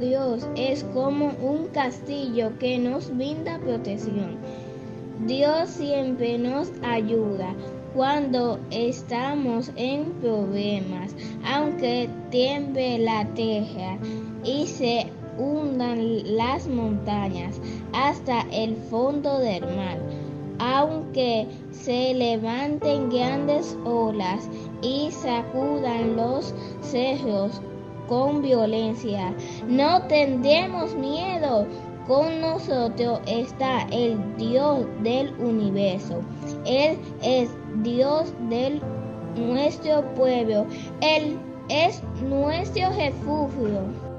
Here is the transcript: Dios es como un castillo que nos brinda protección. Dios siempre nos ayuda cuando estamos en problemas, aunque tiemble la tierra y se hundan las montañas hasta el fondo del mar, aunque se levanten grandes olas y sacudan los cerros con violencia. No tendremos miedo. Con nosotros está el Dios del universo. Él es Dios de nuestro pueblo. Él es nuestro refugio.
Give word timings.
Dios 0.00 0.46
es 0.56 0.84
como 0.92 1.32
un 1.40 1.68
castillo 1.68 2.52
que 2.58 2.78
nos 2.78 3.14
brinda 3.16 3.58
protección. 3.58 4.36
Dios 5.26 5.70
siempre 5.70 6.36
nos 6.38 6.70
ayuda 6.82 7.54
cuando 7.94 8.58
estamos 8.70 9.70
en 9.76 10.04
problemas, 10.20 11.14
aunque 11.44 12.08
tiemble 12.30 12.98
la 12.98 13.24
tierra 13.34 13.98
y 14.44 14.66
se 14.66 15.06
hundan 15.38 16.36
las 16.36 16.66
montañas 16.66 17.60
hasta 17.92 18.40
el 18.52 18.76
fondo 18.90 19.38
del 19.38 19.62
mar, 19.76 19.98
aunque 20.58 21.46
se 21.70 22.14
levanten 22.14 23.10
grandes 23.10 23.76
olas 23.84 24.48
y 24.82 25.10
sacudan 25.12 26.16
los 26.16 26.52
cerros 26.82 27.60
con 28.08 28.42
violencia. 28.42 29.34
No 29.66 30.02
tendremos 30.06 30.94
miedo. 30.94 31.66
Con 32.06 32.42
nosotros 32.42 33.20
está 33.26 33.86
el 33.90 34.18
Dios 34.36 34.84
del 35.02 35.32
universo. 35.38 36.20
Él 36.66 36.98
es 37.22 37.48
Dios 37.82 38.30
de 38.50 38.78
nuestro 39.36 40.04
pueblo. 40.14 40.66
Él 41.00 41.38
es 41.70 42.02
nuestro 42.28 42.90
refugio. 42.90 44.13